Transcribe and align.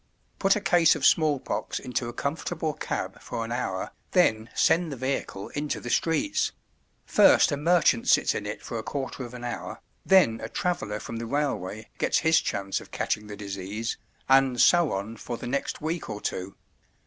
Put 0.39 0.55
a 0.55 0.61
case 0.61 0.95
of 0.95 1.05
smallpox 1.05 1.77
into 1.77 2.09
a 2.09 2.11
comfortable 2.11 2.73
cab 2.73 3.21
for 3.21 3.45
an 3.45 3.51
hour, 3.51 3.91
then 4.13 4.49
send 4.55 4.91
the 4.91 4.95
vehicle 4.97 5.49
into 5.49 5.79
the 5.79 5.91
streets; 5.91 6.51
first 7.05 7.51
a 7.51 7.55
merchant 7.55 8.07
sits 8.07 8.33
in 8.33 8.47
it 8.47 8.63
for 8.63 8.79
a 8.79 8.83
quarter 8.83 9.23
of 9.25 9.35
an 9.35 9.43
hour, 9.43 9.79
then 10.03 10.41
a 10.43 10.49
traveller 10.49 10.99
from 10.99 11.17
the 11.17 11.27
railway 11.27 11.87
gets 11.99 12.17
his 12.25 12.41
chance 12.41 12.81
of 12.81 12.89
catching 12.89 13.27
the 13.27 13.37
disease, 13.37 13.97
and 14.27 14.59
so 14.59 14.91
on 14.91 15.17
for 15.17 15.37
the 15.37 15.45
next 15.45 15.81
week 15.81 16.09
or 16.09 16.19
two. 16.19 16.55